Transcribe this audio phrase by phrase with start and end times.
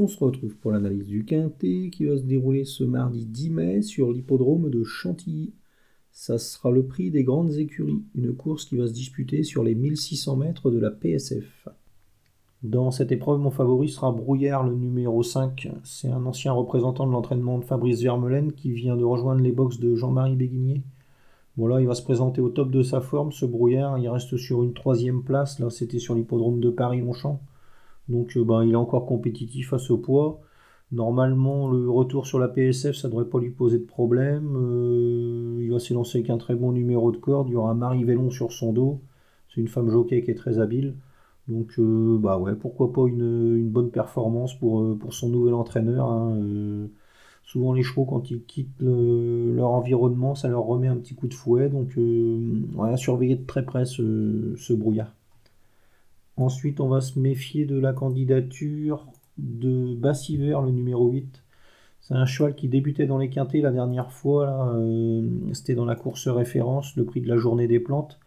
[0.00, 3.82] on se retrouve pour l'analyse du Quintet qui va se dérouler ce mardi 10 mai
[3.82, 5.52] sur l'hippodrome de Chantilly.
[6.10, 9.74] Ça sera le prix des grandes écuries, une course qui va se disputer sur les
[9.74, 11.68] 1600 mètres de la PSF.
[12.62, 15.68] Dans cette épreuve, mon favori sera Brouillard, le numéro 5.
[15.84, 19.80] C'est un ancien représentant de l'entraînement de Fabrice Vermeulen qui vient de rejoindre les box
[19.80, 20.82] de Jean-Marie Béguinier.
[21.58, 23.98] Voilà, il va se présenter au top de sa forme, ce Brouillard.
[23.98, 25.58] Il reste sur une troisième place.
[25.58, 27.40] Là, c'était sur l'hippodrome de Paris-Longchamp.
[28.10, 30.40] Donc, euh, ben, il est encore compétitif à ce poids.
[30.92, 34.56] Normalement, le retour sur la PSF, ça ne devrait pas lui poser de problème.
[34.56, 37.48] Euh, il va s'élancer avec un très bon numéro de corde.
[37.48, 39.00] Il y aura Marie Vélon sur son dos.
[39.48, 40.94] C'est une femme jockey qui est très habile.
[41.48, 46.06] Donc, euh, bah ouais, pourquoi pas une, bonne performance pour, son nouvel entraîneur.
[46.10, 46.38] Hein,
[47.44, 51.34] souvent, les chevaux, quand ils quittent leur environnement, ça leur remet un petit coup de
[51.34, 51.68] fouet.
[51.68, 51.96] Donc,
[52.74, 55.12] voilà, surveiller de très près ce, brouillard.
[56.40, 59.06] Ensuite, on va se méfier de la candidature
[59.38, 61.44] de Bassiver, le numéro 8.
[62.00, 64.74] C'est un cheval qui débutait dans les quintés la dernière fois.
[65.52, 68.18] C'était dans la course référence, le prix de la journée des plantes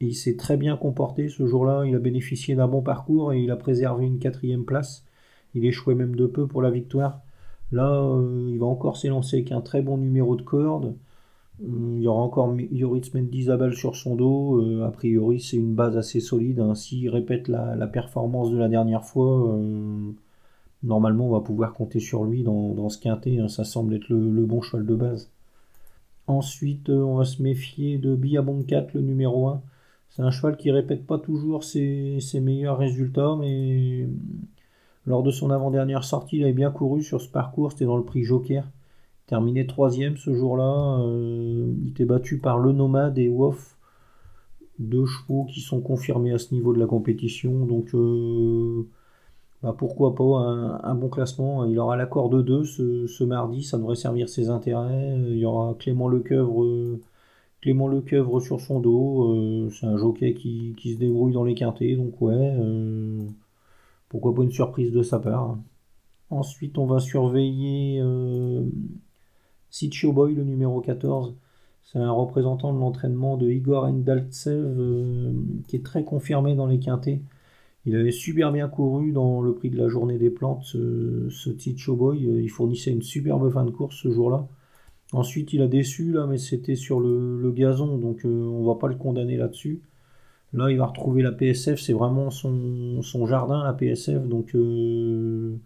[0.00, 1.84] il s'est très bien comporté ce jour-là.
[1.86, 5.04] Il a bénéficié d'un bon parcours et il a préservé une quatrième place.
[5.54, 7.20] Il échouait même de peu pour la victoire.
[7.72, 10.94] Là, euh, il va encore s'élancer avec un très bon numéro de corde.
[11.62, 14.60] Euh, il y aura encore Yoritz Mendizabal sur son dos.
[14.62, 16.60] Euh, a priori, c'est une base assez solide.
[16.60, 16.74] Hein.
[16.74, 19.58] S'il répète la, performance de la dernière fois,
[20.82, 23.38] normalement, on va pouvoir compter sur lui dans, ce quintet.
[23.38, 23.48] Hein.
[23.48, 25.30] Ça semble être le, bon cheval de base.
[26.26, 29.62] Ensuite, on va se méfier de Biaboncat, le numéro 1.
[30.10, 34.08] C'est un cheval qui répète pas toujours ses, meilleurs résultats, mais
[35.06, 38.04] lors de son avant-dernière sortie, il avait bien couru sur ce parcours, c'était dans le
[38.04, 38.66] prix Joker.
[39.26, 43.76] Terminé troisième ce jour-là, euh, il était battu par le Nomade et Woff,
[44.78, 48.86] deux chevaux qui sont confirmés à ce niveau de la compétition, donc euh,
[49.62, 50.24] bah, pourquoi pas
[50.84, 51.64] un, bon classement.
[51.64, 55.16] Il aura l'accord de deux ce, mardi, ça devrait servir ses intérêts.
[55.28, 56.98] Il y aura Clément Lecoeuvre
[57.66, 61.96] Clément Lecoeuvre sur son dos, euh, c'est un jockey qui, se débrouille dans les quintés,
[61.96, 63.26] donc ouais, euh,
[64.08, 65.58] pourquoi pas une surprise de sa part.
[66.30, 68.00] Ensuite, on va surveiller
[69.76, 71.34] euh, Sitcho Boy, le numéro 14.
[71.84, 75.32] C'est un représentant de l'entraînement de Igor Endaltsev euh,
[75.68, 77.22] qui est très confirmé dans les quintés.
[77.84, 81.90] Il avait super bien couru dans le prix de la journée des plantes, ce, ce
[81.92, 82.20] Boy.
[82.20, 84.48] Il fournissait une superbe fin de course ce jour-là.
[85.12, 88.74] Ensuite, il a déçu, là, mais c'était sur le, gazon, donc on euh, on va
[88.74, 89.80] pas le condamner là-dessus.
[90.52, 95.56] Là, il va retrouver la PSF, c'est vraiment son, jardin, la PSF, donc euh,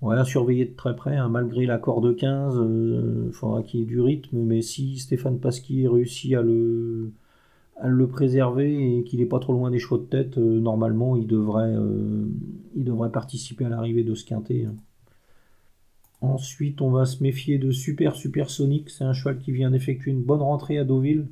[0.00, 2.60] voilà, surveiller de très près, hein, malgré l'accord de 15,
[3.28, 7.12] il faudra qu'il y ait du rythme, mais si Stéphane Pasquier réussit à le,
[8.08, 11.74] préserver et qu'il n'est pas trop loin des chevaux de tête, euh, normalement, il devrait,
[12.74, 14.66] il devrait participer à l'arrivée de ce quintet.
[14.66, 14.74] Hein.
[16.20, 18.90] Ensuite, on va se méfier de Super Supersonic.
[18.90, 21.26] C'est un cheval qui vient d'effectuer une bonne rentrée à Deauville.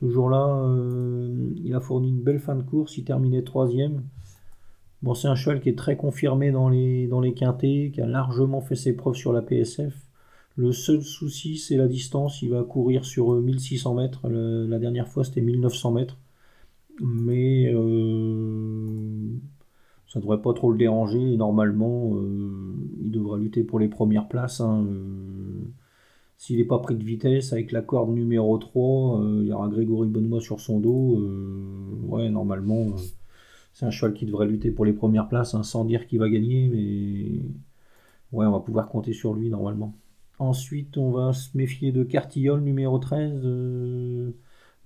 [0.00, 2.96] Ce jour-là, euh, il a fourni une belle fin de course.
[2.96, 4.02] Il terminait troisième.
[5.04, 8.62] Bon, c'est un cheval qui est très confirmé dans les, dans quintés, qui a largement
[8.62, 9.94] fait ses preuves sur la PSF.
[10.56, 12.40] Le seul souci, c'est la distance.
[12.40, 14.26] Il va courir sur 1600 mètres.
[14.30, 16.16] la dernière fois, c'était 1900 mètres.
[17.02, 19.28] Mais euh,
[20.06, 21.36] ça devrait pas trop le déranger.
[21.36, 24.62] normalement, euh, il devra lutter pour les premières places.
[24.62, 25.64] Hein, euh.
[26.38, 29.68] S'il n'est pas pris de vitesse avec la corde numéro 3, euh, il y aura
[29.68, 31.18] Grégory Benoît sur son dos.
[32.08, 32.86] ouais, normalement,
[33.74, 36.30] c'est un cheval qui devrait lutter pour les premières places, hein, sans dire qu'il va
[36.30, 37.42] gagner, mais
[38.32, 39.94] ouais, on va pouvoir compter sur lui normalement.
[40.38, 43.42] Ensuite, on va se méfier de Cartillol numéro 13.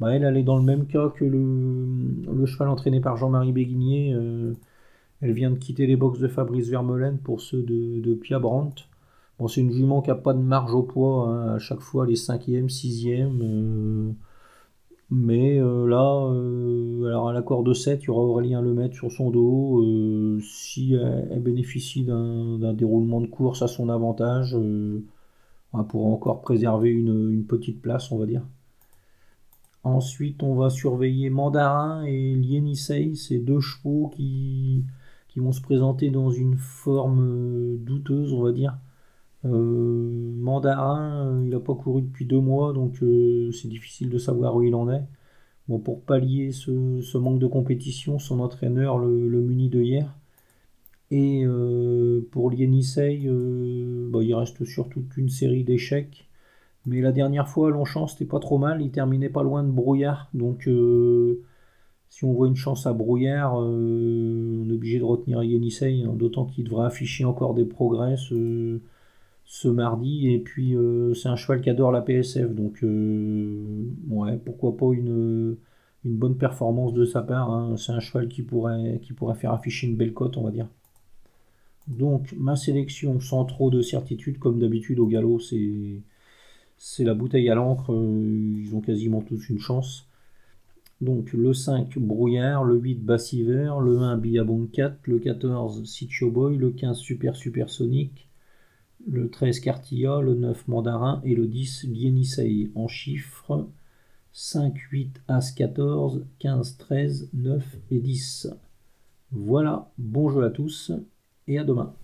[0.00, 4.16] Bah, elle, elle est dans le même cas que le, cheval entraîné par Jean-Marie Béguinier.
[5.20, 8.84] Elle vient de quitter les box de Fabrice Vermeulen pour ceux de, de Pia Brandt.
[9.38, 11.54] Bon, c'est une jument qui n'a pas de marge au poids, hein.
[11.54, 14.14] à chaque fois les 5e, 6e.
[15.10, 18.94] Euh, mais euh, là, euh, alors à l'accord de 7, il y aura Aurélien Lemaitre
[18.94, 20.40] sur son dos.
[20.40, 27.44] si elle, bénéficie d'un déroulement de course à son avantage, elle pourra encore préserver une,
[27.46, 28.42] petite place, on va dire.
[29.84, 34.84] Ensuite, on va surveiller Mandarin et Lienisei, ces deux chevaux qui,
[35.36, 38.76] vont se présenter dans une forme euh, douteuse, on va dire.
[39.44, 42.96] Euh, Mandarin, euh, il n'a pas couru depuis deux mois, donc
[43.52, 45.02] c'est difficile de savoir où il en est.
[45.68, 50.14] Bon, pour pallier ce, manque de compétition, son entraîneur le, munit de hier.
[51.10, 51.44] Et
[52.30, 53.28] pour Lienisei,
[54.10, 56.28] bah, il reste sur toute une série d'échecs.
[56.86, 58.80] Mais la dernière fois, à Longchamp, c'était pas trop mal.
[58.82, 60.30] Il terminait pas loin de Brouillard.
[60.34, 60.68] Donc,
[62.10, 66.14] Si on voit une chance à brouillère, euh, on est obligé de retenir Yenisei, hein,
[66.14, 68.16] d'autant qu'il devrait afficher encore des progrès
[69.66, 70.32] mardi.
[70.32, 75.56] Et puis euh, c'est un cheval qui adore la PSF, donc ouais, pourquoi pas une,
[76.04, 77.50] bonne performance de sa part.
[77.50, 77.76] Hein.
[77.76, 80.68] C'est un cheval qui pourrait, qui pourrait faire afficher une belle cote, on va dire.
[81.88, 86.02] Donc ma sélection sans trop de certitude, comme d'habitude au galop, c'est
[86.78, 90.06] c'est la bouteille à l'encre, euh, ils ont quasiment tous une chance.
[91.00, 96.56] Donc le 5 Brouillard, le 8 Bassiver, le 1 Billabong 4, le 14 Sitio Boy,
[96.56, 98.27] le 15 Super Supersonic,
[99.06, 103.68] le 13 Cartilla, le 9 Mandarin et le 10 Lienisei en chiffres
[104.32, 108.48] 5, 8, As 14, 15, 13, 9 et 10.
[109.32, 110.92] Voilà, bon jeu à tous
[111.46, 111.94] et à demain.